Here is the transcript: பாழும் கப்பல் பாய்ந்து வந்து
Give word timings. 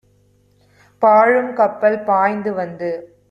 பாழும் 1.01 1.53
கப்பல் 1.53 1.99
பாய்ந்து 2.03 2.53
வந்து 2.53 2.91